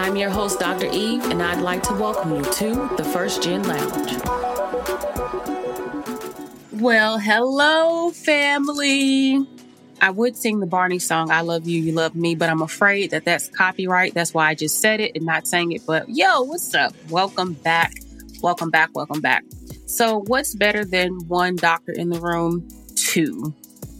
[0.00, 0.86] I'm your host, Dr.
[0.86, 4.16] Eve, and I'd like to welcome you to the First Gen Lounge.
[6.72, 9.46] Well, hello, family.
[10.00, 13.10] I would sing the Barney song, I Love You, You Love Me, but I'm afraid
[13.10, 14.14] that that's copyright.
[14.14, 15.82] That's why I just said it and not saying it.
[15.86, 16.94] But yo, what's up?
[17.10, 17.92] Welcome back.
[18.42, 18.88] Welcome back.
[18.94, 19.44] Welcome back.
[19.84, 22.66] So, what's better than one doctor in the room?
[22.96, 23.54] Two.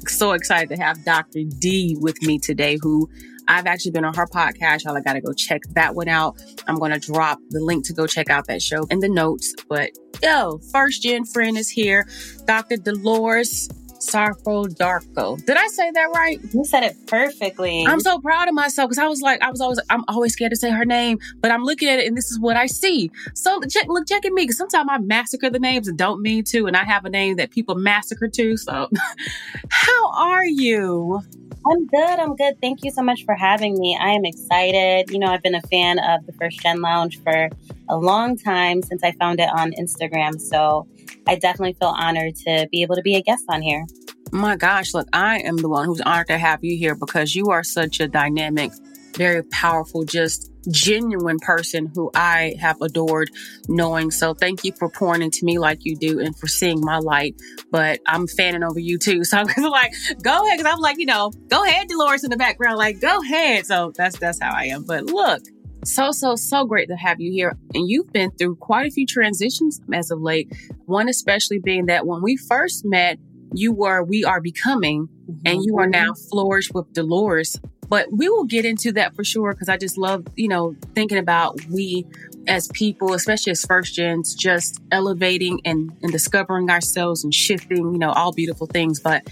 [0.07, 1.43] So excited to have Dr.
[1.59, 3.11] D with me today, who
[3.51, 4.85] I've actually been on her podcast.
[4.85, 6.41] Y'all, I got to go check that one out.
[6.69, 9.55] I'm going to drop the link to go check out that show in the notes.
[9.69, 9.91] But
[10.23, 12.07] yo, first gen friend is here,
[12.47, 12.77] Dr.
[12.77, 13.69] Delores
[14.01, 15.45] Sarfo Darko.
[15.45, 16.41] Did I say that right?
[16.55, 17.85] You said it perfectly.
[17.87, 20.53] I'm so proud of myself because I was like, I was always, I'm always scared
[20.53, 23.11] to say her name, but I'm looking at it and this is what I see.
[23.35, 26.45] So check, look, check at me because sometimes I massacre the names and don't mean
[26.45, 28.57] to, and I have a name that people massacre too.
[28.57, 28.89] So,
[29.71, 31.21] how are you?
[31.67, 32.19] I'm good.
[32.19, 32.61] I'm good.
[32.61, 33.99] Thank you so much for having me.
[34.01, 35.11] I am excited.
[35.11, 37.51] You know, I've been a fan of the First Gen Lounge for
[37.89, 40.41] a long time since I found it on Instagram.
[40.41, 40.87] So
[41.27, 43.85] I definitely feel honored to be able to be a guest on here.
[44.33, 47.51] My gosh, look, I am the one who's honored to have you here because you
[47.51, 48.73] are such a dynamic,
[49.17, 53.31] very powerful, just genuine person who I have adored
[53.69, 54.11] knowing.
[54.11, 57.35] So thank you for pouring into me like you do and for seeing my light.
[57.71, 59.23] But I'm fanning over you too.
[59.31, 59.93] So I'm like,
[60.25, 60.59] go ahead.
[60.59, 62.79] Cause I'm like, you know, go ahead, Delores in the background.
[62.79, 63.65] Like, go ahead.
[63.65, 64.83] So that's, that's how I am.
[64.83, 65.43] But look,
[65.85, 67.57] so, so, so great to have you here.
[67.75, 70.53] And you've been through quite a few transitions as of late.
[70.87, 73.19] One especially being that when we first met,
[73.53, 75.09] you were We Are Becoming,
[75.45, 75.91] and you are mm-hmm.
[75.91, 77.59] now flourished with Delores.
[77.91, 81.19] But we will get into that for sure because I just love, you know, thinking
[81.19, 82.07] about we
[82.47, 87.99] as people, especially as first gens, just elevating and, and discovering ourselves and shifting, you
[87.99, 89.01] know, all beautiful things.
[89.01, 89.29] But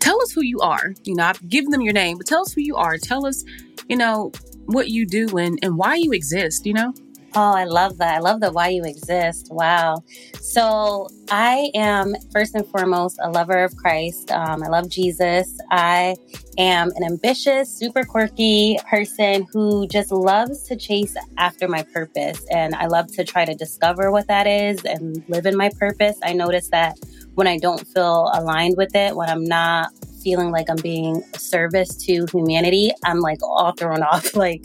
[0.00, 0.92] tell us who you are.
[1.04, 2.98] You know, I've given them your name, but tell us who you are.
[2.98, 3.44] Tell us,
[3.88, 4.32] you know,
[4.66, 6.92] what you do and, and why you exist, you know?
[7.34, 8.16] Oh, I love that.
[8.16, 9.48] I love the why you exist.
[9.50, 10.02] Wow.
[10.40, 14.32] So, I am first and foremost a lover of Christ.
[14.32, 15.56] Um, I love Jesus.
[15.70, 16.16] I
[16.58, 22.44] am an ambitious, super quirky person who just loves to chase after my purpose.
[22.50, 26.18] And I love to try to discover what that is and live in my purpose.
[26.24, 26.98] I notice that
[27.34, 29.92] when I don't feel aligned with it, when I'm not
[30.22, 34.34] feeling like I'm being a service to humanity, I'm like all thrown off.
[34.34, 34.62] Like,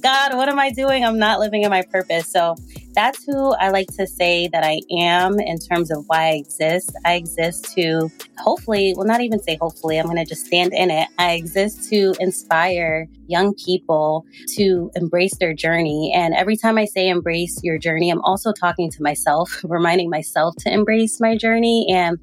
[0.00, 1.04] God, what am I doing?
[1.04, 2.28] I'm not living in my purpose.
[2.28, 2.56] So
[2.96, 6.96] that's who I like to say that I am in terms of why I exist.
[7.04, 10.90] I exist to hopefully, well, not even say hopefully, I'm going to just stand in
[10.90, 11.06] it.
[11.18, 14.24] I exist to inspire young people
[14.56, 16.10] to embrace their journey.
[16.16, 20.56] And every time I say embrace your journey, I'm also talking to myself, reminding myself
[20.60, 21.86] to embrace my journey.
[21.90, 22.18] And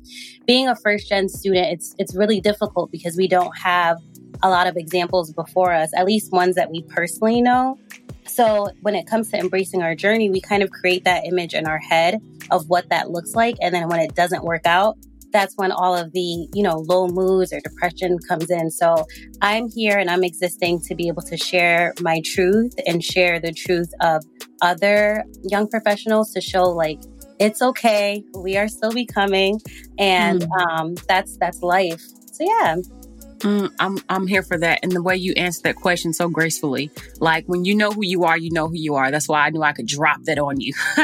[0.47, 3.99] being a first gen student, it's, it's really difficult because we don't have
[4.41, 7.77] a lot of examples before us, at least ones that we personally know.
[8.27, 11.67] So when it comes to embracing our journey, we kind of create that image in
[11.67, 13.55] our head of what that looks like.
[13.61, 14.97] And then when it doesn't work out,
[15.31, 18.69] that's when all of the, you know, low moods or depression comes in.
[18.69, 19.05] So
[19.41, 23.51] I'm here and I'm existing to be able to share my truth and share the
[23.51, 24.23] truth of
[24.61, 26.99] other young professionals to show like
[27.39, 28.23] it's okay.
[28.35, 29.59] We are still becoming
[29.97, 30.69] and mm.
[30.69, 32.01] um, that's that's life.
[32.31, 32.75] So yeah.
[33.43, 36.89] Mm, I'm I'm here for that, and the way you answer that question so gracefully,
[37.19, 39.11] like when you know who you are, you know who you are.
[39.11, 40.73] That's why I knew I could drop that on you,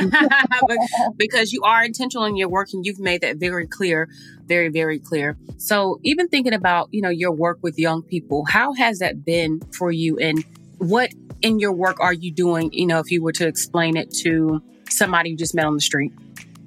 [1.17, 4.07] because you are intentional in your work, and you've made that very clear,
[4.45, 5.37] very very clear.
[5.57, 9.59] So even thinking about you know your work with young people, how has that been
[9.73, 10.45] for you, and
[10.77, 11.11] what
[11.41, 12.71] in your work are you doing?
[12.71, 15.81] You know, if you were to explain it to somebody you just met on the
[15.81, 16.11] street.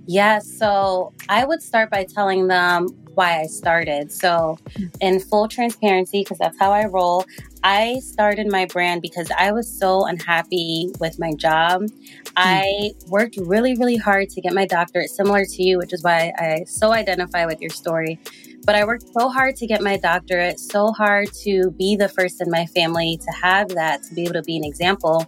[0.06, 0.46] Yes.
[0.52, 4.10] Yeah, so I would start by telling them why I started.
[4.10, 4.58] So,
[5.00, 7.24] in full transparency, because that's how I roll,
[7.62, 11.82] I started my brand because I was so unhappy with my job.
[11.82, 11.88] Hmm.
[12.36, 16.32] I worked really, really hard to get my doctorate, similar to you, which is why
[16.38, 18.18] I so identify with your story.
[18.64, 22.40] But I worked so hard to get my doctorate, so hard to be the first
[22.40, 25.26] in my family to have that, to be able to be an example.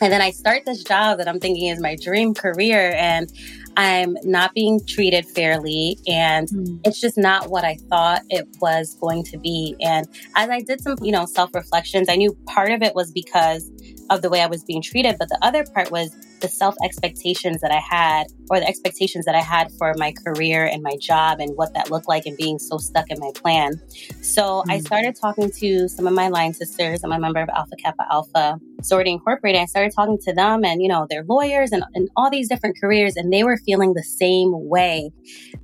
[0.00, 2.94] And then I start this job that I'm thinking is my dream career.
[2.96, 3.32] And
[3.78, 6.80] I'm not being treated fairly and mm.
[6.84, 9.76] it's just not what I thought it was going to be.
[9.80, 10.04] And
[10.34, 13.70] as I did some, you know, self reflections, I knew part of it was because
[14.10, 17.60] of the way I was being treated, but the other part was the self expectations
[17.60, 21.40] that I had, or the expectations that I had for my career and my job
[21.40, 23.80] and what that looked like and being so stuck in my plan.
[24.22, 24.70] So mm-hmm.
[24.70, 27.02] I started talking to some of my line sisters.
[27.04, 29.60] I'm a member of Alpha Kappa Alpha Sorority Incorporated.
[29.60, 32.78] I started talking to them and, you know, they're lawyers and, and all these different
[32.80, 35.10] careers, and they were feeling the same way.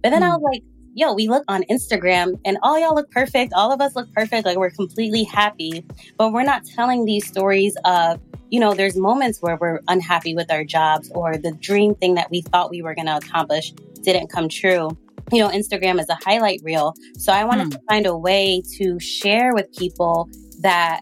[0.03, 0.25] But then mm-hmm.
[0.25, 0.63] I was like,
[0.95, 3.53] yo, we look on Instagram and all y'all look perfect.
[3.53, 4.47] All of us look perfect.
[4.47, 5.85] Like we're completely happy,
[6.17, 8.21] but we're not telling these stories of
[8.55, 12.31] you know, there's moments where we're unhappy with our jobs or the dream thing that
[12.31, 13.73] we thought we were going to accomplish
[14.03, 14.97] didn't come true.
[15.33, 16.95] You know, Instagram is a highlight reel.
[17.19, 17.71] So I wanted hmm.
[17.71, 20.29] to find a way to share with people
[20.61, 21.01] that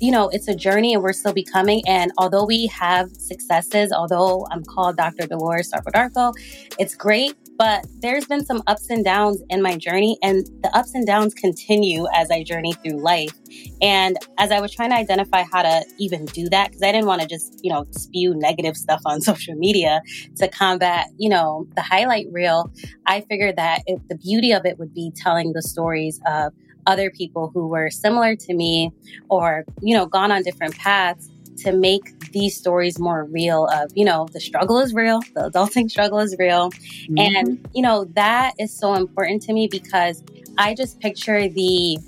[0.00, 1.82] you know, it's a journey and we're still becoming.
[1.86, 5.26] And although we have successes, although I'm called Dr.
[5.26, 6.32] Delores Sarfo-Darko,
[6.78, 10.94] it's great but there's been some ups and downs in my journey, and the ups
[10.94, 13.32] and downs continue as I journey through life.
[13.80, 17.06] And as I was trying to identify how to even do that, because I didn't
[17.06, 20.02] want to just, you know, spew negative stuff on social media
[20.36, 22.70] to combat, you know, the highlight reel,
[23.06, 26.52] I figured that the beauty of it would be telling the stories of
[26.86, 28.92] other people who were similar to me
[29.30, 34.04] or, you know, gone on different paths to make these stories more real of, you
[34.04, 36.70] know, the struggle is real, the adulting struggle is real.
[36.70, 37.18] Mm-hmm.
[37.18, 40.22] And, you know, that is so important to me because
[40.58, 41.98] I just picture the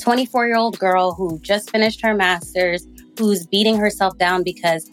[0.00, 2.86] 24 year old girl who just finished her master's,
[3.18, 4.88] who's beating herself down because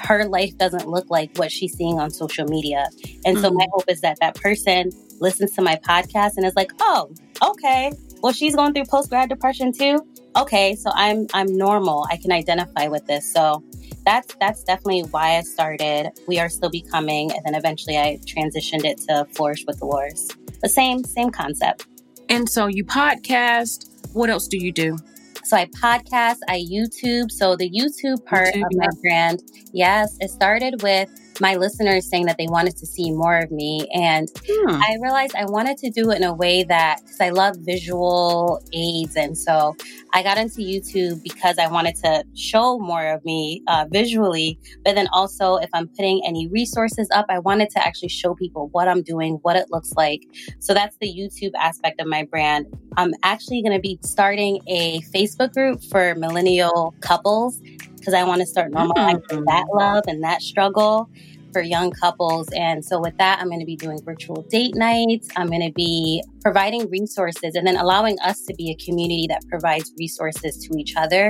[0.00, 2.86] her life doesn't look like what she's seeing on social media.
[3.24, 3.44] And mm-hmm.
[3.44, 3.70] so my mm-hmm.
[3.72, 7.10] hope is that that person listens to my podcast and is like, oh,
[7.42, 7.92] okay,
[8.22, 9.98] well, she's going through post grad depression too
[10.36, 12.06] okay, so I'm I'm normal.
[12.10, 13.30] I can identify with this.
[13.30, 13.62] So
[14.04, 16.10] that's that's definitely why I started.
[16.26, 20.30] We are still becoming, and then eventually I transitioned it to Flourish with the Delores.
[20.62, 21.86] The same same concept.
[22.28, 23.88] And so you podcast.
[24.12, 24.98] What else do you do?
[25.44, 27.30] So I podcast, I YouTube.
[27.30, 29.42] So the YouTube part YouTube, of my brand,
[29.72, 31.08] yes, it started with
[31.40, 33.88] my listeners saying that they wanted to see more of me.
[33.94, 34.70] And hmm.
[34.70, 38.62] I realized I wanted to do it in a way that, because I love visual
[38.72, 39.16] aids.
[39.16, 39.76] And so
[40.12, 44.58] I got into YouTube because I wanted to show more of me uh, visually.
[44.84, 48.68] But then also, if I'm putting any resources up, I wanted to actually show people
[48.72, 50.22] what I'm doing, what it looks like.
[50.58, 52.66] So that's the YouTube aspect of my brand.
[52.96, 57.60] I'm actually going to be starting a Facebook group for millennial couples
[58.02, 59.44] because I want to start normalizing mm.
[59.46, 61.08] that love and that struggle
[61.52, 62.48] for young couples.
[62.56, 65.28] And so, with that, I'm going to be doing virtual date nights.
[65.36, 69.42] I'm going to be providing resources and then allowing us to be a community that
[69.48, 71.28] provides resources to each other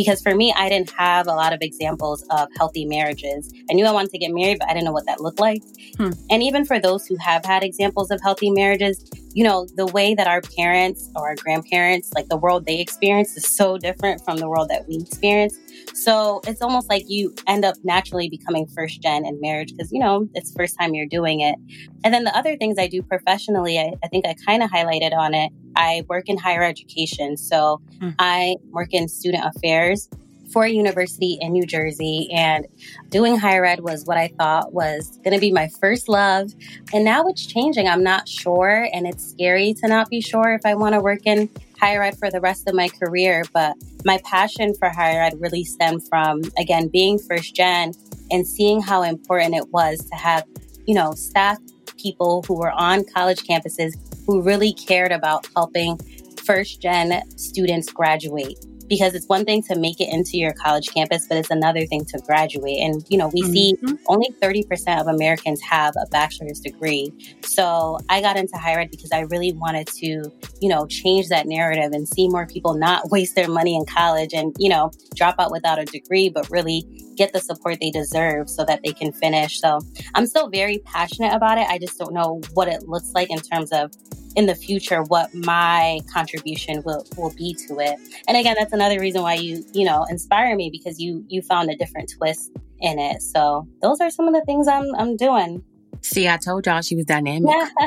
[0.00, 3.52] because for me, I didn't have a lot of examples of healthy marriages.
[3.70, 5.62] I knew I wanted to get married, but I didn't know what that looked like.
[5.98, 6.12] Hmm.
[6.30, 9.04] And even for those who have had examples of healthy marriages,
[9.34, 13.36] you know, the way that our parents or our grandparents, like the world they experienced,
[13.36, 15.58] is so different from the world that we experience.
[15.92, 20.00] So it's almost like you end up naturally becoming first gen in marriage because, you
[20.00, 21.56] know, it's the first time you're doing it.
[22.04, 25.12] And then the other things I do professionally, I, I think I kind of highlighted
[25.12, 25.52] on it.
[25.76, 27.36] I work in higher education.
[27.36, 28.14] So mm.
[28.18, 30.08] I work in student affairs
[30.52, 32.28] for a university in New Jersey.
[32.32, 32.66] And
[33.08, 36.52] doing higher ed was what I thought was going to be my first love.
[36.92, 37.88] And now it's changing.
[37.88, 38.88] I'm not sure.
[38.92, 41.48] And it's scary to not be sure if I want to work in
[41.78, 43.44] higher ed for the rest of my career.
[43.52, 47.94] But my passion for higher ed really stemmed from, again, being first gen
[48.30, 50.44] and seeing how important it was to have,
[50.86, 51.58] you know, staff
[51.96, 53.92] people who were on college campuses
[54.30, 55.98] who really cared about helping
[56.44, 61.26] first gen students graduate because it's one thing to make it into your college campus,
[61.28, 62.78] but it's another thing to graduate.
[62.80, 63.52] And, you know, we mm-hmm.
[63.52, 63.76] see
[64.08, 67.12] only 30% of Americans have a bachelor's degree.
[67.42, 70.24] So I got into higher ed because I really wanted to,
[70.60, 74.34] you know, change that narrative and see more people not waste their money in college
[74.34, 76.84] and, you know, drop out without a degree, but really
[77.14, 79.60] get the support they deserve so that they can finish.
[79.60, 79.78] So
[80.14, 81.66] I'm still very passionate about it.
[81.68, 83.92] I just don't know what it looks like in terms of
[84.36, 87.98] in the future what my contribution will, will be to it.
[88.28, 91.70] And again, that's another reason why you, you know, inspire me because you you found
[91.70, 93.22] a different twist in it.
[93.22, 95.64] So those are some of the things I'm I'm doing.
[96.02, 97.50] See, I told y'all she was dynamic.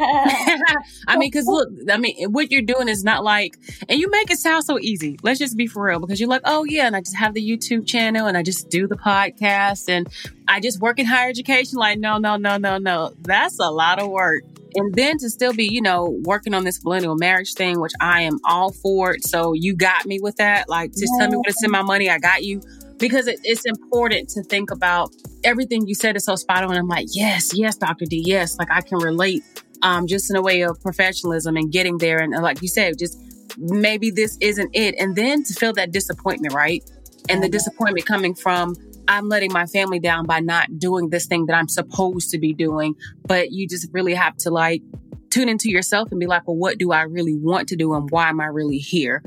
[1.08, 3.58] I mean, because look, I mean, what you're doing is not like,
[3.90, 5.18] and you make it sound so easy.
[5.24, 7.42] Let's just be for real because you're like, oh, yeah, and I just have the
[7.42, 10.08] YouTube channel and I just do the podcast and
[10.48, 11.80] I just work in higher education.
[11.80, 13.14] Like, no, no, no, no, no.
[13.22, 14.44] That's a lot of work
[14.76, 18.22] and then to still be, you know, working on this millennial marriage thing, which I
[18.22, 19.26] am all for it.
[19.28, 20.70] So you got me with that.
[20.70, 21.24] Like, just yeah.
[21.24, 22.10] tell me where to send my money.
[22.10, 22.62] I got you
[22.98, 25.14] because it, it's important to think about
[25.44, 26.76] everything you said is so spot on.
[26.76, 28.06] I'm like, yes, yes, Dr.
[28.06, 28.58] D, yes.
[28.58, 29.44] Like I can relate,
[29.82, 32.20] um, just in a way of professionalism and getting there.
[32.20, 33.20] And like you said, just
[33.58, 34.96] maybe this isn't it.
[34.98, 36.84] And then to feel that disappointment, right?
[37.30, 38.76] And the disappointment coming from,
[39.08, 42.54] I'm letting my family down by not doing this thing that I'm supposed to be
[42.54, 42.96] doing.
[43.26, 44.82] But you just really have to like
[45.30, 48.10] tune into yourself and be like, well, what do I really want to do and
[48.12, 49.24] why am I really here?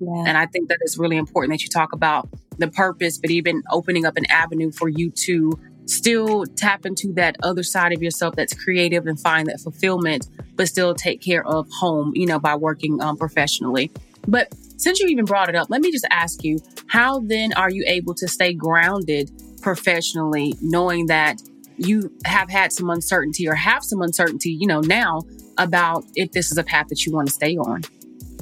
[0.00, 0.24] Yeah.
[0.26, 3.62] And I think that it's really important that you talk about the purpose, but even
[3.70, 5.52] opening up an avenue for you to
[5.84, 10.68] still tap into that other side of yourself that's creative and find that fulfillment, but
[10.68, 13.90] still take care of home, you know, by working um, professionally.
[14.26, 17.70] But since you even brought it up, let me just ask you, how then are
[17.70, 21.36] you able to stay grounded professionally, knowing that
[21.76, 25.20] you have had some uncertainty or have some uncertainty, you know, now
[25.58, 27.82] about if this is a path that you want to stay on?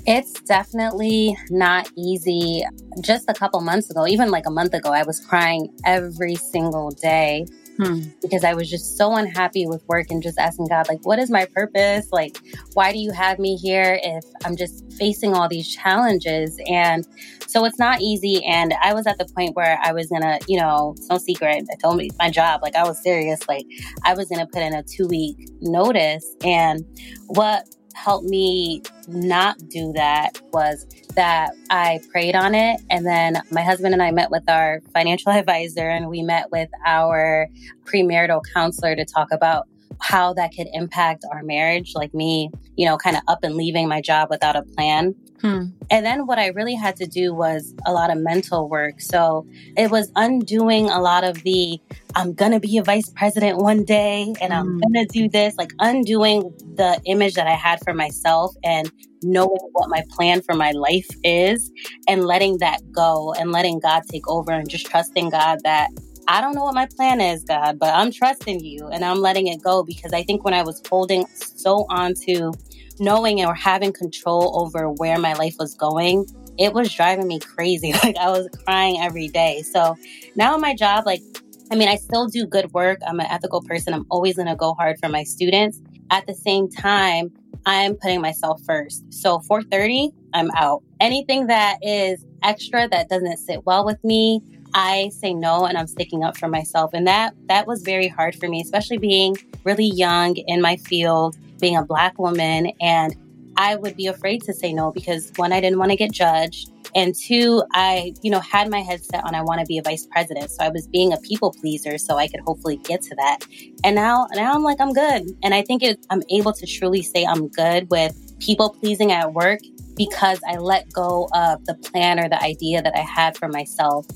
[0.07, 2.63] It's definitely not easy.
[3.01, 6.91] Just a couple months ago, even like a month ago, I was crying every single
[6.93, 7.47] day
[7.79, 8.01] hmm.
[8.21, 11.31] because I was just so unhappy with work and just asking God, like, what is
[11.31, 12.09] my purpose?
[12.13, 12.39] Like,
[12.75, 16.59] why do you have me here if I'm just facing all these challenges?
[16.67, 17.07] And
[17.47, 18.45] so it's not easy.
[18.45, 21.67] And I was at the point where I was gonna, you know, it's no secret.
[21.73, 23.47] I told me my job, like, I was serious.
[23.49, 23.67] Like,
[24.05, 26.37] I was gonna put in a two week notice.
[26.43, 26.85] And
[27.27, 27.65] what
[27.99, 30.87] helped me not do that was
[31.17, 32.81] that I prayed on it.
[32.91, 36.71] And then my husband and I met with our financial advisor and we met with
[36.87, 37.49] our
[37.85, 39.67] premarital counselor to talk about
[40.01, 43.89] how that could impact our marriage, like me, you know, kind of up and leaving
[43.89, 45.15] my job without a plan.
[45.41, 45.67] Hmm.
[45.91, 49.01] And then what I really had to do was a lot of mental work.
[49.01, 51.81] So it was undoing a lot of the,
[52.17, 54.79] I'm going to be a vice president one day and I'm hmm.
[54.79, 56.43] going to do this, like undoing
[56.75, 58.91] the image that I had for myself and
[59.23, 61.71] knowing what my plan for my life is
[62.07, 65.91] and letting that go and letting God take over and just trusting God that
[66.31, 69.47] I don't know what my plan is, God, but I'm trusting you and I'm letting
[69.47, 72.53] it go because I think when I was holding so on to
[73.01, 76.27] knowing or having control over where my life was going,
[76.59, 77.95] it was driving me crazy.
[78.05, 79.63] Like I was crying every day.
[79.63, 79.97] So
[80.37, 81.23] now my job, like,
[81.71, 82.99] I mean, I still do good work.
[83.07, 83.95] I'm an ethical person.
[83.95, 85.81] I'm always going to go hard for my students.
[86.11, 87.33] At the same time,
[87.65, 89.03] I'm putting myself first.
[89.13, 90.83] So 4:30, I'm out.
[91.01, 94.43] Anything that is extra that doesn't sit well with me,
[94.75, 96.91] I say no and I'm sticking up for myself.
[96.95, 101.37] And that that was very hard for me, especially being really young in my field
[101.61, 103.17] being a black woman and
[103.59, 106.71] I would be afraid to say no because one, I didn't want to get judged.
[106.95, 109.83] And two, I, you know, had my head set on I want to be a
[109.83, 110.53] vice president.
[110.53, 113.39] So I was being a people pleaser so I could hopefully get to that.
[113.83, 115.27] And now, now I'm like, I'm good.
[115.43, 119.35] And I think it, I'm able to truly say I'm good with people pleasing at
[119.35, 119.59] work
[119.97, 124.07] because I let go of the plan or the idea that I had for myself.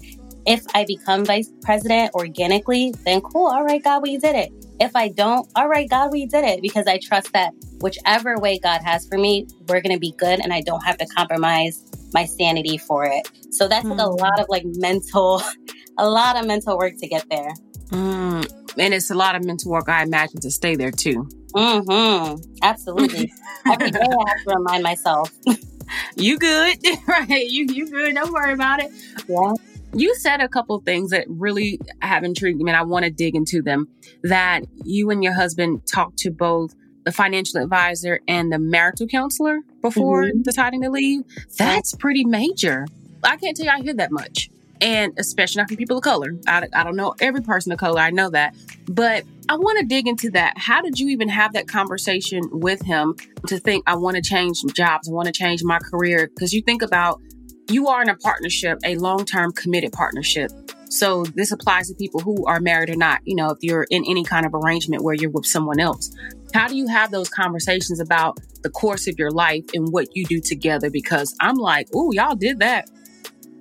[0.46, 3.46] If I become vice president organically, then cool.
[3.46, 4.50] All right, God, we did it.
[4.80, 8.58] If I don't, all right, God, we did it because I trust that whichever way
[8.58, 11.84] God has for me, we're going to be good and I don't have to compromise
[12.12, 13.28] my sanity for it.
[13.50, 13.90] So that's mm.
[13.90, 14.16] like a hmm.
[14.16, 15.42] lot of like mental,
[15.99, 17.52] a lot of mental work to get there.
[17.90, 18.50] Mm.
[18.78, 21.28] And it's a lot of mental work, I imagine, to stay there too.
[21.54, 22.42] Mm-hmm.
[22.62, 23.32] Absolutely.
[23.70, 25.30] Every day I have to remind myself.
[26.16, 27.46] you good, right?
[27.46, 28.14] You you good.
[28.14, 28.90] Don't worry about it.
[29.28, 29.52] Yeah.
[29.94, 33.34] You said a couple things that really have intrigued me, and I want to dig
[33.34, 33.88] into them.
[34.22, 39.61] That you and your husband talked to both the financial advisor and the marital counselor
[39.80, 40.42] before mm-hmm.
[40.42, 41.22] deciding to leave.
[41.58, 42.87] That's pretty major.
[43.22, 44.50] I can't tell you I hear that much.
[44.80, 46.34] And especially not from people of color.
[46.49, 48.54] I, I don't know every person of color, I know that.
[48.87, 50.54] But I want to dig into that.
[50.56, 53.14] How did you even have that conversation with him
[53.46, 56.28] to think, I want to change jobs, I want to change my career?
[56.34, 57.20] Because you think about
[57.69, 60.50] you are in a partnership, a long term committed partnership.
[60.88, 63.21] So this applies to people who are married or not.
[63.25, 66.14] You know, if you're in any kind of arrangement where you're with someone else,
[66.52, 70.26] how do you have those conversations about the course of your life and what you
[70.26, 70.90] do together?
[70.90, 72.90] Because I'm like, oh, y'all did that.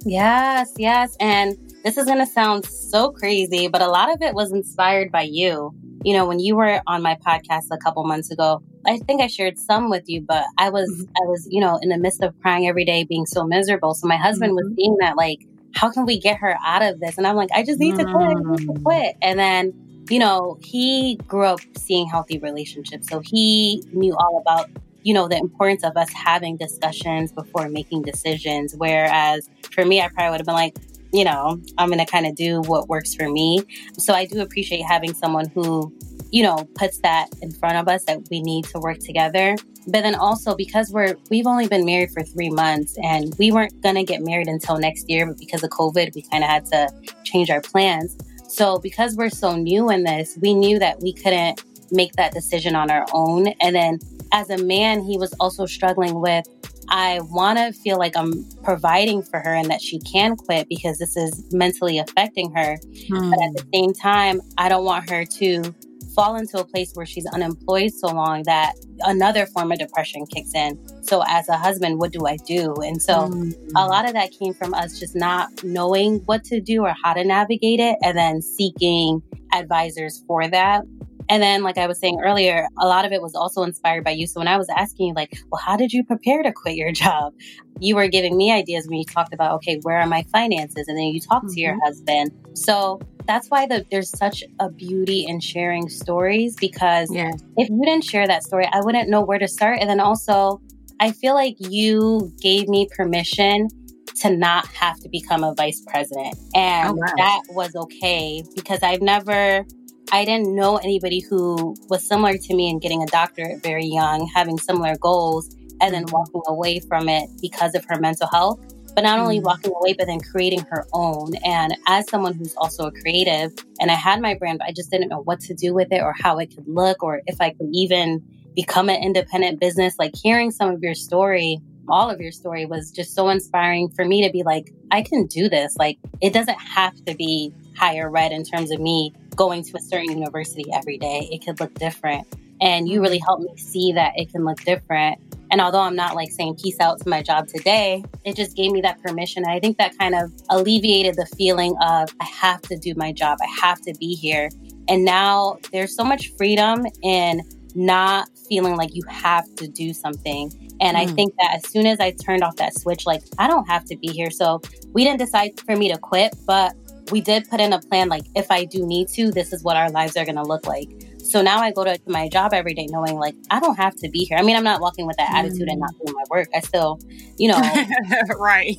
[0.04, 1.16] Yes, yes.
[1.20, 5.12] And this is going to sound so crazy, but a lot of it was inspired
[5.12, 5.74] by you.
[6.04, 9.28] You know, when you were on my podcast a couple months ago, I think I
[9.28, 11.12] shared some with you, but I was, mm-hmm.
[11.24, 13.94] I was, you know, in the midst of crying every day, being so miserable.
[13.94, 14.68] So my husband mm-hmm.
[14.68, 17.18] was seeing that, like, how can we get her out of this?
[17.18, 18.16] And I'm like, I just need to quit.
[18.16, 18.84] I need to mm.
[18.84, 19.16] quit.
[19.22, 19.74] And then,
[20.10, 23.08] you know, he grew up seeing healthy relationships.
[23.08, 24.70] So he knew all about,
[25.04, 28.76] you know, the importance of us having discussions before making decisions.
[28.76, 30.76] Whereas for me, I probably would have been like,
[31.14, 33.64] you know, I'm going to kind of do what works for me.
[33.98, 35.94] So I do appreciate having someone who
[36.32, 39.56] you know, puts that in front of us that we need to work together.
[39.88, 43.82] But then also because we're we've only been married for three months and we weren't
[43.82, 46.88] gonna get married until next year, but because of COVID, we kind of had to
[47.24, 48.18] change our plans.
[48.48, 52.76] So because we're so new in this, we knew that we couldn't make that decision
[52.76, 53.48] on our own.
[53.60, 54.00] And then
[54.32, 56.46] as a man, he was also struggling with
[56.90, 60.98] I want to feel like I'm providing for her and that she can quit because
[60.98, 62.78] this is mentally affecting her.
[63.10, 63.30] Mm.
[63.32, 65.76] But at the same time, I don't want her to
[66.14, 70.54] fall into a place where she's unemployed so long that another form of depression kicks
[70.54, 70.78] in.
[71.04, 72.74] So, as a husband, what do I do?
[72.76, 73.54] And so, mm.
[73.76, 77.14] a lot of that came from us just not knowing what to do or how
[77.14, 79.22] to navigate it, and then seeking
[79.54, 80.84] advisors for that.
[81.32, 84.12] And then, like I was saying earlier, a lot of it was also inspired by
[84.12, 84.28] you.
[84.28, 86.92] So when I was asking you, like, well, how did you prepare to quit your
[87.04, 87.34] job?
[87.80, 90.90] You were giving me ideas when you talked about, okay, where are my finances?
[90.90, 91.54] And then you talked mm-hmm.
[91.54, 91.86] to your mm-hmm.
[91.86, 92.32] husband.
[92.54, 97.32] So that's why the, there's such a beauty in sharing stories because yeah.
[97.56, 99.78] if you didn't share that story, I wouldn't know where to start.
[99.80, 100.62] And then also,
[101.00, 103.70] I feel like you gave me permission
[104.18, 106.36] to not have to become a vice president.
[106.54, 107.14] And oh, wow.
[107.16, 109.66] that was okay because I've never
[110.12, 114.30] I didn't know anybody who was similar to me and getting a doctorate very young,
[114.34, 116.16] having similar goals, and then mm-hmm.
[116.16, 118.60] walking away from it because of her mental health.
[118.94, 119.46] But not only mm-hmm.
[119.46, 121.36] walking away, but then creating her own.
[121.46, 124.92] And as someone who's also a creative, and I had my brand, but I just
[124.92, 127.52] didn't know what to do with it or how it could look or if I
[127.52, 128.22] could even
[128.54, 129.96] become an independent business.
[129.98, 134.04] Like hearing some of your story, all of your story was just so inspiring for
[134.04, 135.76] me to be like, I can do this.
[135.78, 139.82] Like, it doesn't have to be higher ed in terms of me going to a
[139.82, 141.28] certain university every day.
[141.32, 142.28] It could look different.
[142.62, 145.20] And you really helped me see that it can look different.
[145.50, 148.72] And although I'm not like saying peace out to my job today, it just gave
[148.72, 149.44] me that permission.
[149.44, 153.12] And I think that kind of alleviated the feeling of I have to do my
[153.12, 154.50] job, I have to be here.
[154.88, 157.42] And now there's so much freedom in
[157.76, 160.52] not feeling like you have to do something.
[160.80, 161.02] And mm.
[161.02, 163.86] I think that as soon as I turned off that switch, like I don't have
[163.86, 164.30] to be here.
[164.30, 164.62] So
[164.94, 166.74] we didn't decide for me to quit, but
[167.12, 169.78] we did put in a plan like if I do need to, this is what
[169.78, 170.90] our lives are going to look like.
[171.20, 174.10] So now I go to my job every day knowing like I don't have to
[174.10, 174.38] be here.
[174.38, 175.36] I mean, I'm not walking with that mm.
[175.36, 176.50] attitude and not doing my work.
[176.54, 177.00] I still,
[177.38, 177.62] you know,
[178.38, 178.78] right.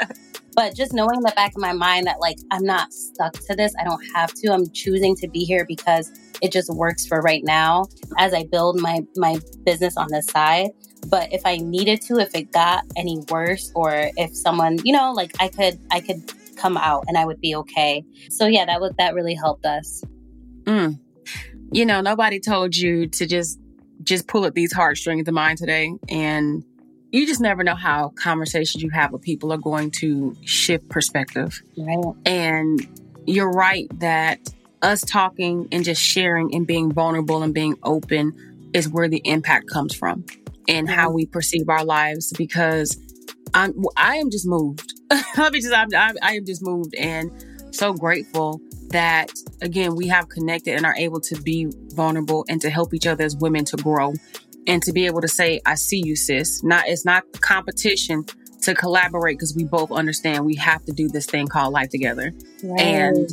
[0.54, 3.74] but just knowing the back of my mind that like I'm not stuck to this.
[3.78, 4.52] I don't have to.
[4.52, 7.86] I'm choosing to be here because it just works for right now
[8.18, 10.70] as I build my my business on the side.
[11.08, 15.12] But if I needed to, if it got any worse or if someone, you know,
[15.12, 18.04] like I could I could come out and I would be okay.
[18.30, 20.04] So yeah, that was that really helped us.
[20.64, 21.00] Mm.
[21.72, 23.58] You know, nobody told you to just
[24.02, 26.64] just pull at these heartstrings of mine today and
[27.10, 31.62] you just never know how conversations you have with people are going to shift perspective.
[31.76, 32.14] Right.
[32.24, 32.80] And
[33.26, 34.40] you're right that
[34.80, 39.68] us talking and just sharing and being vulnerable and being open is where the impact
[39.68, 40.24] comes from
[40.68, 42.96] and how we perceive our lives because
[43.54, 44.94] I'm I am just moved.
[45.36, 47.30] Let me just I'm, I'm, I am just moved and
[47.74, 48.60] so grateful
[48.90, 53.06] that again we have connected and are able to be vulnerable and to help each
[53.06, 54.12] other as women to grow
[54.66, 56.62] and to be able to say I see you sis.
[56.62, 58.24] Not it's not competition
[58.62, 62.32] to collaborate because we both understand we have to do this thing called life together.
[62.62, 62.80] Right.
[62.80, 63.28] And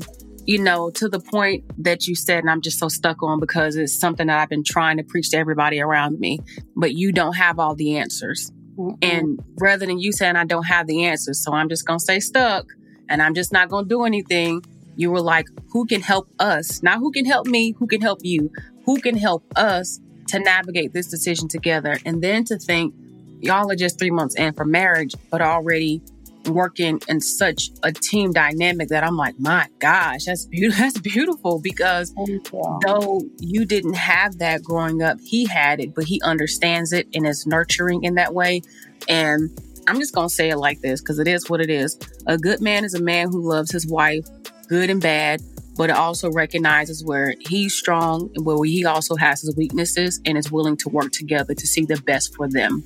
[0.46, 3.76] you know, to the point that you said, and I'm just so stuck on because
[3.76, 6.40] it's something that I've been trying to preach to everybody around me,
[6.76, 8.52] but you don't have all the answers.
[8.80, 8.96] Mm-hmm.
[9.02, 12.04] And rather than you saying, I don't have the answers, so I'm just going to
[12.04, 12.66] stay stuck
[13.10, 14.64] and I'm just not going to do anything,
[14.96, 16.82] you were like, who can help us?
[16.82, 18.52] Not who can help me, who can help you?
[18.86, 21.98] Who can help us to navigate this decision together?
[22.06, 22.94] And then to think,
[23.42, 26.02] y'all are just three months in for marriage, but already
[26.46, 30.80] working in such a team dynamic that I'm like, my gosh, that's beautiful.
[30.80, 32.42] That's beautiful because you.
[32.86, 37.28] though you didn't have that growing up, he had it, but he understands it and
[37.28, 38.62] is nurturing in that way.
[39.08, 39.50] And
[39.88, 41.98] I'm just to say it like this because it is what it is.
[42.28, 44.26] A good man is a man who loves his wife,
[44.68, 45.42] good and bad,
[45.76, 50.38] but it also recognizes where he's strong and where he also has his weaknesses and
[50.38, 52.84] is willing to work together to see the best for them.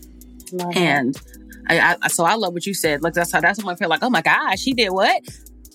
[0.51, 3.03] Love and it I, I, so I love what you said.
[3.03, 5.21] Like that's how that's when I feel like, oh my gosh, she did what?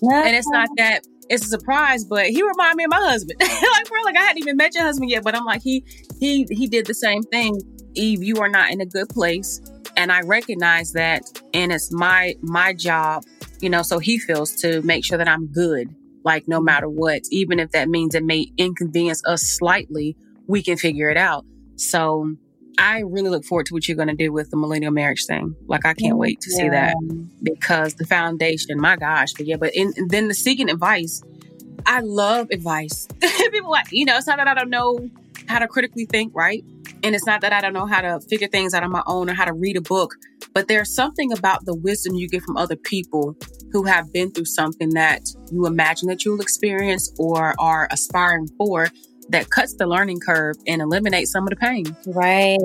[0.01, 3.39] And it's not that it's a surprise, but he reminded me of my husband.
[3.41, 5.83] like bro, like I hadn't even met your husband yet, but I'm like he
[6.19, 7.61] he he did the same thing.
[7.95, 9.61] Eve, you are not in a good place,
[9.97, 11.23] and I recognize that,
[11.53, 13.23] and it's my my job,
[13.61, 13.83] you know.
[13.83, 16.65] So he feels to make sure that I'm good, like no mm-hmm.
[16.65, 20.15] matter what, even if that means it may inconvenience us slightly,
[20.47, 21.45] we can figure it out.
[21.75, 22.35] So
[22.79, 25.55] I really look forward to what you're going to do with the millennial marriage thing.
[25.67, 26.57] Like, I can't wait to yeah.
[26.57, 26.95] see that
[27.43, 29.33] because the foundation, my gosh.
[29.33, 31.21] But yeah, but in, then the seeking advice,
[31.85, 33.07] I love advice.
[33.19, 35.09] People like, you know, it's not that I don't know
[35.47, 36.63] how to critically think, right?
[37.03, 39.29] And it's not that I don't know how to figure things out on my own
[39.29, 40.15] or how to read a book.
[40.53, 43.35] But there's something about the wisdom you get from other people
[43.71, 48.87] who have been through something that you imagine that you'll experience or are aspiring for
[49.29, 51.85] that cuts the learning curve and eliminates some of the pain.
[52.07, 52.57] Right.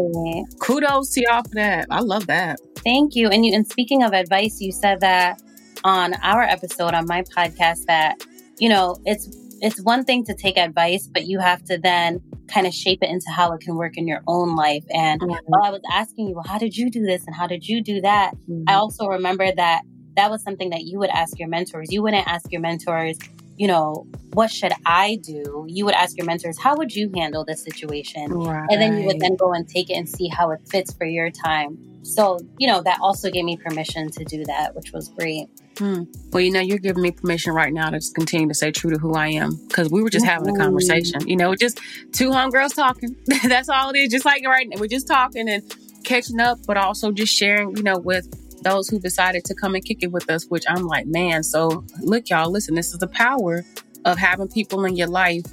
[0.60, 1.86] Kudos to y'all for that.
[1.90, 2.58] I love that.
[2.78, 3.28] Thank you.
[3.28, 5.40] And you and speaking of advice, you said that
[5.84, 8.24] on our episode on my podcast that,
[8.58, 9.28] you know, it's
[9.60, 13.08] it's one thing to take advice, but you have to then kind of shape it
[13.08, 14.84] into how it can work in your own life.
[14.90, 15.32] And mm-hmm.
[15.46, 17.82] while I was asking you, well, how did you do this and how did you
[17.82, 18.32] do that?
[18.48, 18.64] Mm-hmm.
[18.68, 19.82] I also remember that
[20.16, 21.90] that was something that you would ask your mentors.
[21.90, 23.18] You wouldn't ask your mentors,
[23.56, 25.64] you know, what should I do?
[25.68, 28.32] You would ask your mentors, how would you handle this situation?
[28.32, 28.66] Right.
[28.70, 31.06] And then you would then go and take it and see how it fits for
[31.06, 31.78] your time.
[32.02, 35.48] So, you know, that also gave me permission to do that, which was great.
[35.78, 36.02] Hmm.
[36.32, 38.90] Well, you know, you're giving me permission right now to just continue to stay true
[38.90, 41.26] to who I am because we were just having a conversation.
[41.26, 41.80] You know, just
[42.12, 43.16] two homegirls talking.
[43.48, 44.10] That's all it is.
[44.10, 45.62] Just like right now, we're just talking and
[46.04, 48.28] catching up, but also just sharing, you know, with
[48.64, 51.84] those who decided to come and kick it with us, which I'm like, man, so
[52.00, 53.64] look, y'all, listen, this is the power
[54.04, 55.44] of having people in your life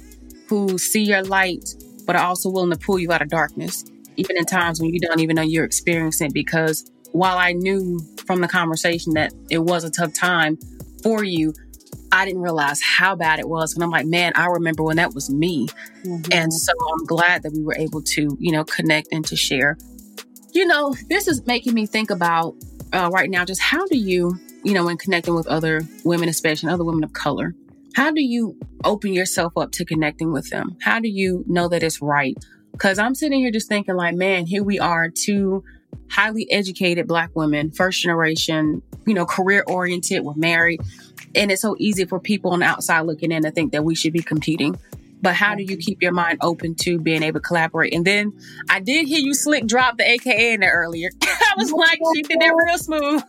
[0.48, 1.74] who see your light,
[2.06, 3.84] but are also willing to pull you out of darkness,
[4.16, 6.34] even in times when you don't even know you're experiencing it.
[6.34, 10.58] Because while I knew from the conversation that it was a tough time
[11.02, 11.54] for you,
[12.10, 13.74] I didn't realize how bad it was.
[13.74, 15.68] And I'm like, man, I remember when that was me.
[16.04, 16.30] Mm-hmm.
[16.30, 19.78] And so I'm glad that we were able to, you know, connect and to share.
[20.52, 22.54] You know, this is making me think about
[22.92, 26.70] uh, right now just how do you, you know, when connecting with other women, especially
[26.70, 27.54] other women of color,
[27.94, 30.76] how do you open yourself up to connecting with them?
[30.80, 32.36] How do you know that it's right?
[32.72, 35.62] Because I'm sitting here just thinking, like, man, here we are, two
[36.10, 40.80] highly educated Black women, first generation, you know, career oriented, we're married.
[41.34, 43.94] And it's so easy for people on the outside looking in to think that we
[43.94, 44.78] should be competing.
[45.22, 47.94] But how do you keep your mind open to being able to collaborate?
[47.94, 48.32] And then
[48.68, 51.10] I did hear you slick drop the AKA in there earlier.
[51.22, 53.22] I was like, she did that real smooth.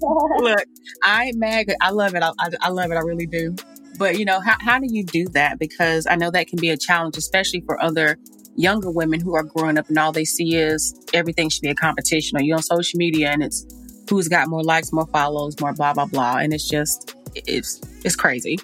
[0.42, 0.64] Look,
[1.04, 1.66] I am mad.
[1.80, 2.22] I love it.
[2.22, 2.94] I, I, I love it.
[2.94, 3.54] I really do.
[3.98, 5.58] But you know, how, how do you do that?
[5.58, 8.18] Because I know that can be a challenge, especially for other
[8.56, 11.74] younger women who are growing up and all they see is everything should be a
[11.74, 13.66] competition or you're on social media and it's
[14.08, 16.36] who's got more likes, more follows, more blah blah blah.
[16.36, 18.58] And it's just it's it's crazy.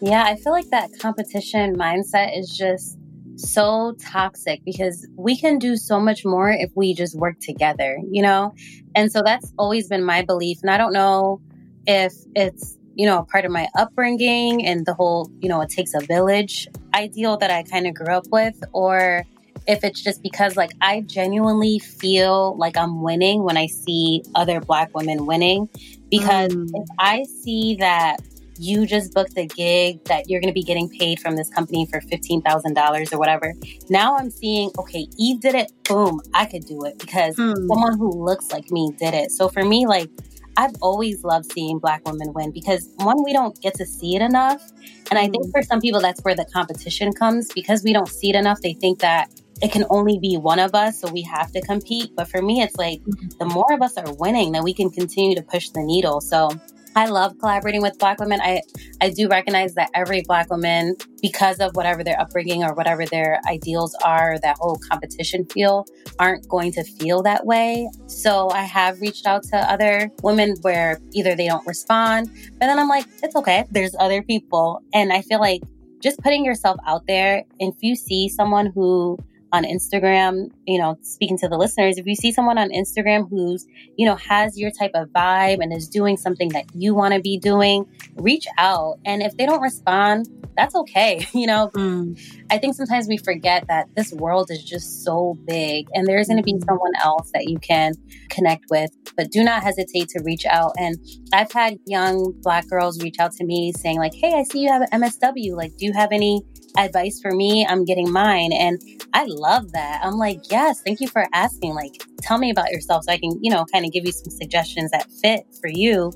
[0.00, 2.98] Yeah, I feel like that competition mindset is just
[3.36, 8.22] so toxic because we can do so much more if we just work together, you
[8.22, 8.54] know?
[8.94, 10.58] And so that's always been my belief.
[10.62, 11.40] And I don't know
[11.86, 15.70] if it's, you know, a part of my upbringing and the whole, you know, it
[15.70, 19.24] takes a village ideal that I kind of grew up with, or
[19.66, 24.60] if it's just because like I genuinely feel like I'm winning when I see other
[24.60, 25.68] black women winning.
[26.10, 26.70] Because mm.
[26.74, 28.18] if I see that
[28.58, 31.86] you just booked a gig that you're going to be getting paid from this company
[31.86, 33.54] for $15,000 or whatever.
[33.88, 35.72] Now I'm seeing, okay, Eve did it.
[35.84, 37.52] Boom, I could do it because hmm.
[37.68, 39.30] someone who looks like me did it.
[39.30, 40.10] So for me, like,
[40.56, 44.22] I've always loved seeing Black women win because one, we don't get to see it
[44.22, 44.62] enough.
[45.10, 45.50] And I think hmm.
[45.50, 48.60] for some people, that's where the competition comes because we don't see it enough.
[48.60, 49.30] They think that
[49.62, 52.10] it can only be one of us, so we have to compete.
[52.16, 53.28] But for me, it's like mm-hmm.
[53.38, 56.20] the more of us are winning, then we can continue to push the needle.
[56.20, 56.50] So
[56.96, 58.40] I love collaborating with Black women.
[58.40, 58.62] I,
[59.00, 63.40] I do recognize that every Black woman, because of whatever their upbringing or whatever their
[63.48, 65.86] ideals are, that whole competition feel,
[66.18, 67.88] aren't going to feel that way.
[68.06, 72.78] So I have reached out to other women where either they don't respond, but then
[72.78, 73.64] I'm like, it's okay.
[73.72, 74.80] There's other people.
[74.92, 75.62] And I feel like
[76.00, 79.18] just putting yourself out there, if you see someone who
[79.54, 83.66] on Instagram, you know, speaking to the listeners, if you see someone on Instagram who's,
[83.96, 87.20] you know, has your type of vibe and is doing something that you want to
[87.20, 87.86] be doing,
[88.16, 88.98] reach out.
[89.04, 91.26] And if they don't respond, that's okay.
[91.34, 92.18] You know, mm.
[92.50, 96.38] I think sometimes we forget that this world is just so big and there's going
[96.38, 96.62] to be mm-hmm.
[96.62, 97.92] someone else that you can
[98.30, 100.72] connect with, but do not hesitate to reach out.
[100.78, 100.96] And
[101.34, 104.72] I've had young black girls reach out to me saying like, Hey, I see you
[104.72, 105.54] have an MSW.
[105.54, 106.42] Like, do you have any
[106.76, 108.52] advice for me, I'm getting mine.
[108.52, 108.80] And
[109.12, 110.00] I love that.
[110.02, 111.74] I'm like, yes, thank you for asking.
[111.74, 114.30] Like, tell me about yourself so I can, you know, kind of give you some
[114.30, 116.12] suggestions that fit for you.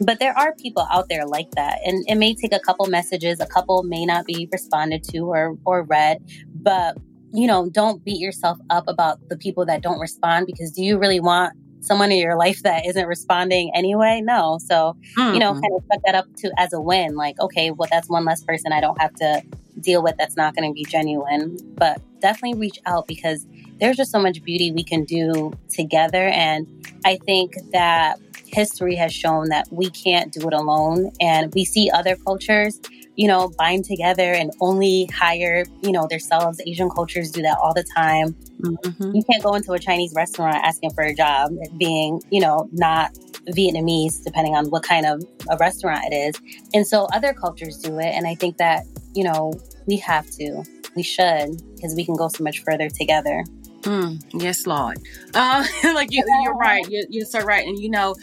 [0.00, 1.80] But there are people out there like that.
[1.84, 5.58] And it may take a couple messages, a couple may not be responded to or,
[5.64, 6.18] or read,
[6.54, 6.96] but
[7.32, 10.98] you know, don't beat yourself up about the people that don't respond because do you
[10.98, 14.20] really want someone in your life that isn't responding anyway?
[14.22, 14.58] No.
[14.64, 15.34] So, mm-hmm.
[15.34, 15.60] you know, mm-hmm.
[15.60, 17.14] kind of put that up to as a win.
[17.14, 19.42] Like, okay, well, that's one less person I don't have to
[19.80, 21.58] deal with that's not going to be genuine.
[21.76, 23.46] But definitely reach out because
[23.80, 26.28] there's just so much beauty we can do together.
[26.28, 26.66] And
[27.04, 28.18] I think that
[28.52, 31.12] history has shown that we can't do it alone.
[31.20, 32.80] And we see other cultures
[33.18, 36.60] you know, bind together and only hire, you know, themselves.
[36.64, 38.32] Asian cultures do that all the time.
[38.62, 39.12] Mm-hmm.
[39.12, 43.12] You can't go into a Chinese restaurant asking for a job being, you know, not
[43.48, 46.62] Vietnamese, depending on what kind of a restaurant it is.
[46.72, 48.14] And so other cultures do it.
[48.14, 48.84] And I think that,
[49.14, 49.52] you know,
[49.88, 50.62] we have to,
[50.94, 53.44] we should, because we can go so much further together.
[53.82, 54.98] Mm, yes, Lord.
[55.34, 56.84] Uh, like you, are right.
[56.88, 57.66] You're, you're so right.
[57.66, 58.14] And you know,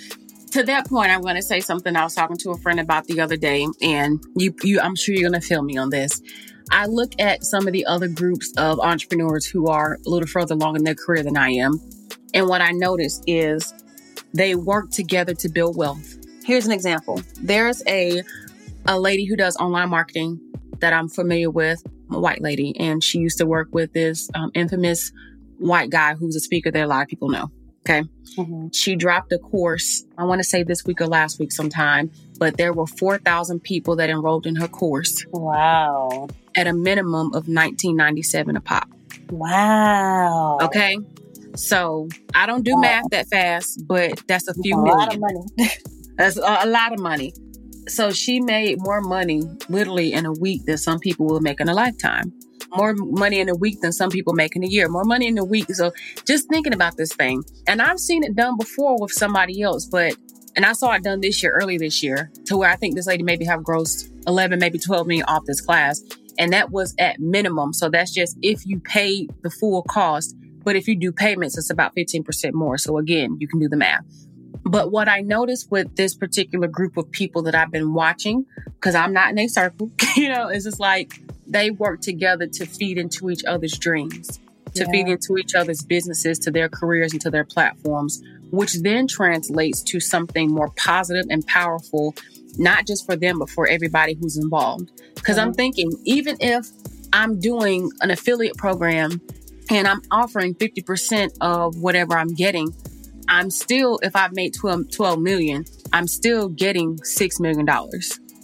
[0.52, 3.06] to that point, I'm going to say something I was talking to a friend about
[3.08, 6.22] the other day, and you, you, I'm sure you're going to feel me on this.
[6.72, 10.56] I look at some of the other groups of entrepreneurs who are a little further
[10.56, 11.80] along in their career than I am,
[12.34, 13.74] and what I notice is
[14.34, 16.18] they work together to build wealth.
[16.44, 17.22] Here's an example.
[17.42, 18.22] There's a
[18.88, 20.40] a lady who does online marketing
[20.80, 24.52] that I'm familiar with, a white lady, and she used to work with this um,
[24.54, 25.12] infamous
[25.58, 27.50] white guy who's a speaker that a lot of people know.
[27.88, 28.04] Okay.
[28.38, 28.70] Mm-hmm.
[28.74, 32.58] She dropped a course, I want to say this week or last week sometime, but
[32.58, 35.24] there were 4,000 people that enrolled in her course.
[35.30, 36.28] Wow.
[36.56, 38.90] At a minimum of 1997 a pop.
[39.30, 40.58] Wow.
[40.64, 40.98] Okay.
[41.56, 42.82] So I don't do wow.
[42.82, 44.98] math that fast, but that's a few a million.
[44.98, 45.42] lot of money.
[46.18, 47.34] that's a, a lot of money.
[47.88, 51.70] So she made more money literally in a week than some people will make in
[51.70, 52.34] a lifetime
[52.78, 55.38] more money in a week than some people make in a year, more money in
[55.38, 55.74] a week.
[55.74, 55.92] So
[56.26, 57.44] just thinking about this thing.
[57.68, 60.16] And I've seen it done before with somebody else, but
[60.56, 63.08] and I saw it done this year, early this year, to where I think this
[63.08, 66.02] lady maybe have grossed 11, maybe 12 million off this class.
[66.38, 67.74] And that was at minimum.
[67.74, 70.36] So that's just if you pay the full cost.
[70.64, 72.78] But if you do payments, it's about 15% more.
[72.78, 74.06] So again, you can do the math.
[74.64, 78.96] But what I noticed with this particular group of people that I've been watching, because
[78.96, 82.98] I'm not in a circle, you know, is just like they work together to feed
[82.98, 84.40] into each other's dreams,
[84.74, 84.92] to yeah.
[84.92, 89.82] feed into each other's businesses, to their careers, and to their platforms, which then translates
[89.84, 92.16] to something more positive and powerful,
[92.58, 94.92] not just for them, but for everybody who's involved.
[95.16, 95.38] Because.
[95.38, 95.56] I'm uh-huh.
[95.56, 96.68] thinking, even if
[97.14, 99.22] I'm doing an affiliate program
[99.70, 102.74] and I'm offering 50% of whatever I'm getting,
[103.28, 107.66] I'm still, if I've made 12, 12 million, I'm still getting $6 million.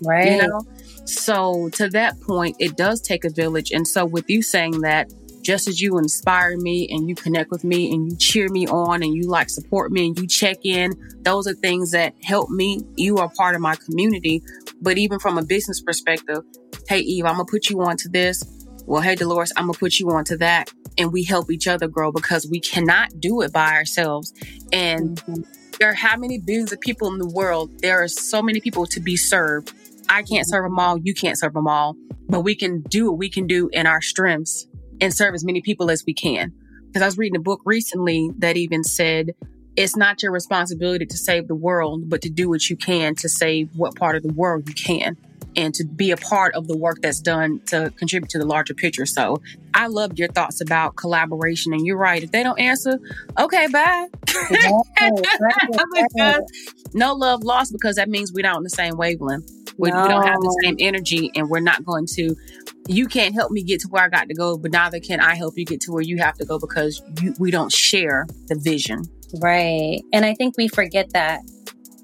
[0.03, 0.31] Right.
[0.31, 0.61] You know?
[1.05, 3.71] So to that point, it does take a village.
[3.71, 5.11] And so with you saying that,
[5.41, 9.01] just as you inspire me and you connect with me and you cheer me on
[9.01, 12.81] and you like support me and you check in, those are things that help me.
[12.95, 14.43] You are part of my community.
[14.81, 16.43] But even from a business perspective,
[16.87, 18.43] hey, Eve, I'm going to put you onto this.
[18.85, 20.71] Well, hey, Delores, I'm going to put you onto that.
[20.97, 24.33] And we help each other grow because we cannot do it by ourselves.
[24.71, 25.41] And mm-hmm.
[25.79, 27.71] there are how many billions of people in the world?
[27.81, 29.73] There are so many people to be served
[30.11, 30.97] I can't serve them all.
[30.99, 31.95] You can't serve them all,
[32.27, 34.67] but we can do what we can do in our strengths
[34.99, 36.53] and serve as many people as we can.
[36.87, 39.31] Because I was reading a book recently that even said
[39.77, 43.29] it's not your responsibility to save the world, but to do what you can to
[43.29, 45.15] save what part of the world you can
[45.55, 48.73] and to be a part of the work that's done to contribute to the larger
[48.73, 49.05] picture.
[49.05, 49.41] So
[49.73, 51.71] I loved your thoughts about collaboration.
[51.71, 52.21] And you're right.
[52.21, 52.99] If they don't answer,
[53.39, 54.07] okay, bye.
[56.93, 60.01] no love lost because that means we're not on the same wavelength we, no.
[60.01, 62.35] we don't have the same energy and we're not going to
[62.87, 65.35] you can't help me get to where I got to go, but neither can I
[65.35, 68.55] help you get to where you have to go because you, we don't share the
[68.55, 69.03] vision.
[69.41, 70.01] Right.
[70.11, 71.41] And I think we forget that,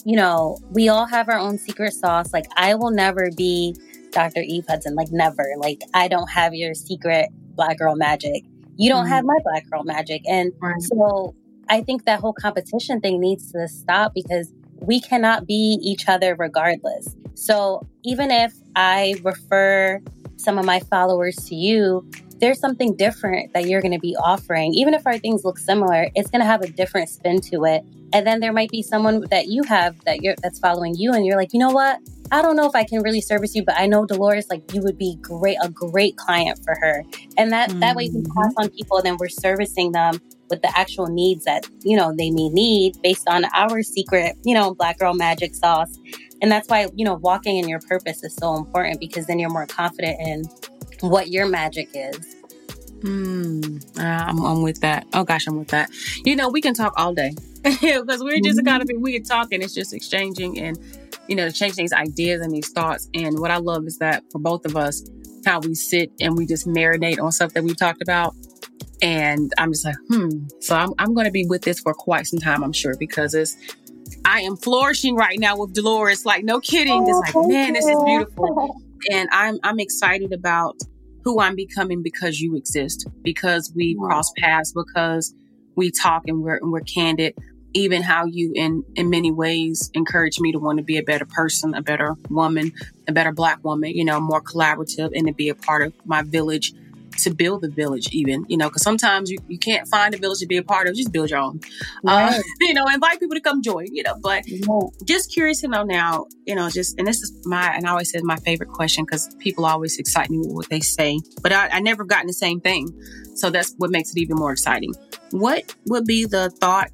[0.06, 2.32] you know, we all have our own secret sauce.
[2.32, 3.76] Like, I will never be
[4.12, 4.42] Dr.
[4.42, 5.46] Eve Hudson, like, never.
[5.58, 8.44] Like, I don't have your secret black girl magic.
[8.78, 9.14] You don't mm-hmm.
[9.14, 10.22] have my black girl magic.
[10.28, 10.82] And right.
[10.82, 11.36] so
[11.68, 16.36] I think that whole competition thing needs to stop because we cannot be each other
[16.36, 17.16] regardless.
[17.36, 20.02] So even if I refer
[20.38, 22.10] some of my followers to you,
[22.40, 24.74] there's something different that you're going to be offering.
[24.74, 27.84] Even if our things look similar, it's going to have a different spin to it.
[28.14, 31.26] And then there might be someone that you have that you're that's following you and
[31.26, 32.00] you're like, "You know what?
[32.32, 34.82] I don't know if I can really service you, but I know Delores like you
[34.82, 37.04] would be great a great client for her."
[37.38, 37.80] And that mm-hmm.
[37.82, 41.46] that way we pass on people and then we're servicing them with the actual needs
[41.46, 45.56] that, you know, they may need based on our secret, you know, black girl magic
[45.56, 45.98] sauce.
[46.42, 49.50] And that's why, you know, walking in your purpose is so important because then you're
[49.50, 50.44] more confident in
[51.02, 52.36] what your magic is.
[53.02, 53.78] Hmm.
[53.98, 55.06] Uh, I'm, I'm, with that.
[55.14, 55.90] Oh gosh, I'm with that.
[56.26, 58.68] You know, we can talk all day because we're just mm-hmm.
[58.68, 60.80] kind of we can talk and it's just exchanging and
[61.28, 63.10] you know, changing these ideas and these thoughts.
[63.14, 65.04] And what I love is that for both of us,
[65.46, 68.36] how we sit and we just marinate on stuff that we've talked about.
[69.02, 70.48] And I'm just like, hmm.
[70.60, 73.34] So I'm, I'm going to be with this for quite some time, I'm sure, because
[73.36, 73.56] it's
[74.26, 76.26] I am flourishing right now with Delores.
[76.26, 77.06] Like, no kidding.
[77.06, 78.82] Oh, it's like, man, this is beautiful.
[79.12, 80.76] And I'm I'm excited about
[81.24, 85.36] who I'm becoming because you exist, because we cross paths, because
[85.76, 87.36] we talk and we're and we're candid.
[87.74, 91.26] even how you in in many ways encourage me to want to be a better
[91.26, 92.72] person a better woman
[93.08, 96.24] a better black woman you know more collaborative and to be a part of my
[96.24, 96.74] village
[97.24, 100.40] to build the village even you know because sometimes you, you can't find a village
[100.40, 101.60] to be a part of just build your own.
[102.04, 102.34] Right.
[102.34, 104.44] uh, you know invite people to come join you know but
[105.06, 108.12] just curious to know now you know just and this is my and i always
[108.12, 111.70] say my favorite question because people always excite me with what they say but I,
[111.70, 112.90] I never gotten the same thing.
[113.36, 114.94] So that's what makes it even more exciting.
[115.32, 116.92] What would be the thought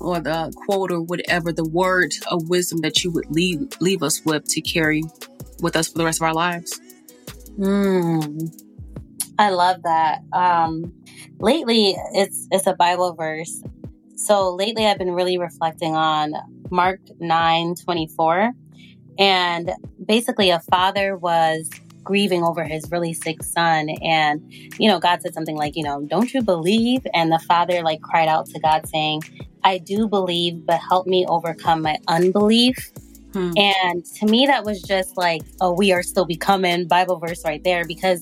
[0.00, 4.22] or the quote or whatever the word of wisdom that you would leave leave us
[4.24, 5.02] with to carry
[5.60, 6.80] with us for the rest of our lives?
[7.56, 8.38] Hmm.
[9.38, 10.20] I love that.
[10.32, 10.92] Um,
[11.38, 13.62] lately, it's it's a Bible verse.
[14.16, 16.32] So lately, I've been really reflecting on
[16.70, 18.52] Mark nine twenty four,
[19.18, 19.70] and
[20.04, 21.68] basically, a father was
[22.02, 24.40] grieving over his really sick son, and
[24.78, 27.06] you know, God said something like, you know, don't you believe?
[27.12, 29.22] And the father like cried out to God, saying,
[29.64, 32.76] I do believe, but help me overcome my unbelief.
[33.32, 33.52] Hmm.
[33.56, 37.62] And to me, that was just like, oh, we are still becoming Bible verse right
[37.64, 38.20] there because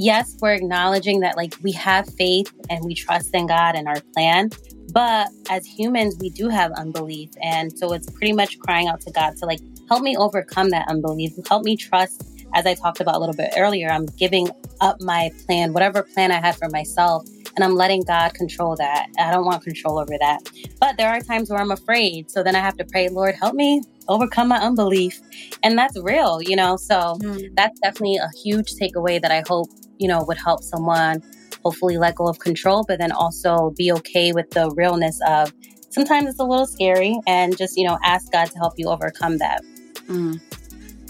[0.00, 4.00] yes, we're acknowledging that like we have faith and we trust in God and our
[4.14, 4.50] plan.
[4.92, 7.30] But as humans, we do have unbelief.
[7.42, 10.88] And so it's pretty much crying out to God to like, help me overcome that
[10.88, 11.32] unbelief.
[11.48, 14.48] Help me trust, as I talked about a little bit earlier, I'm giving
[14.80, 19.08] up my plan, whatever plan I had for myself, and I'm letting God control that.
[19.18, 20.40] I don't want control over that.
[20.80, 22.30] But there are times where I'm afraid.
[22.30, 25.20] So then I have to pray, Lord, help me overcome my unbelief.
[25.62, 26.76] And that's real, you know?
[26.76, 27.48] So mm.
[27.56, 29.68] that's definitely a huge takeaway that I hope,
[29.98, 31.22] you know, would help someone
[31.64, 35.52] hopefully let go of control, but then also be okay with the realness of
[35.90, 39.38] sometimes it's a little scary and just, you know, ask God to help you overcome
[39.38, 39.62] that.
[40.06, 40.40] Mm.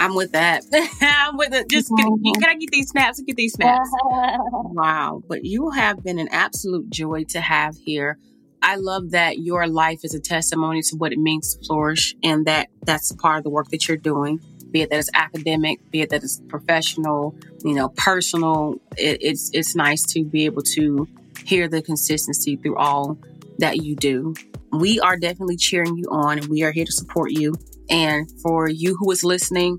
[0.01, 0.65] I'm with that.
[1.03, 1.69] I'm with it.
[1.69, 3.21] Just can, can, I get these snaps?
[3.21, 3.91] Get these snaps.
[4.03, 5.23] wow.
[5.29, 8.19] But you have been an absolute joy to have here.
[8.63, 12.47] I love that your life is a testimony to what it means to flourish and
[12.47, 16.03] that that's part of the work that you're doing, be it that it's academic, be
[16.03, 18.81] it that it's professional, you know, personal.
[18.97, 21.09] It, it's, it's nice to be able to
[21.45, 23.19] hear the consistency through all
[23.59, 24.35] that you do.
[24.73, 27.55] We are definitely cheering you on and we are here to support you.
[27.89, 29.79] And for you who is listening,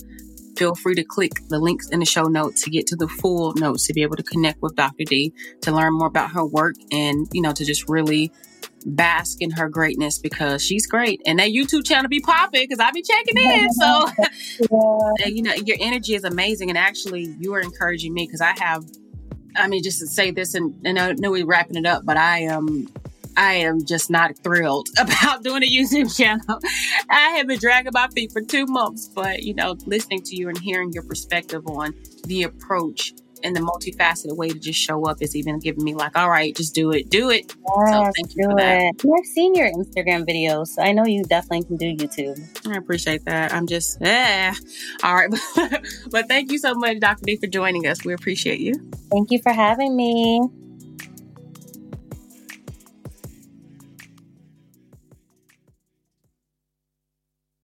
[0.57, 3.53] feel free to click the links in the show notes to get to the full
[3.55, 5.05] notes to be able to connect with Dr.
[5.05, 8.31] D to learn more about her work and, you know, to just really
[8.85, 11.21] bask in her greatness because she's great.
[11.25, 13.71] And that YouTube channel be popping because I be checking in.
[13.73, 14.07] So,
[14.59, 15.27] yeah.
[15.27, 16.69] you know, your energy is amazing.
[16.69, 18.83] And actually, you are encouraging me because I have,
[19.55, 22.17] I mean, just to say this, and, and I know we're wrapping it up, but
[22.17, 22.87] I am
[23.37, 26.59] I am just not thrilled about doing a YouTube channel.
[27.09, 30.49] I have been dragging my feet for two months, but you know, listening to you
[30.49, 31.93] and hearing your perspective on
[32.25, 33.13] the approach
[33.43, 36.55] and the multifaceted way to just show up is even giving me like, all right,
[36.55, 37.53] just do it, do it.
[37.77, 38.81] Yes, so thank you for that.
[38.81, 39.05] It.
[39.05, 42.67] I've seen your Instagram videos, so I know you definitely can do YouTube.
[42.67, 43.53] I appreciate that.
[43.53, 44.53] I'm just, eh.
[45.03, 45.29] All right.
[46.11, 47.23] but thank you so much, Dr.
[47.25, 48.03] D, for joining us.
[48.05, 48.73] We appreciate you.
[49.11, 50.41] Thank you for having me.